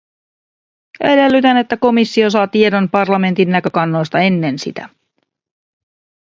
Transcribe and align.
Edellytän, 0.99 1.57
että 1.57 1.77
komissio 1.77 2.29
saa 2.29 2.47
tiedon 2.47 2.89
parlamentin 2.89 3.49
näkökannoista 3.49 4.19
ennen 4.19 4.59
sitä. 4.59 4.89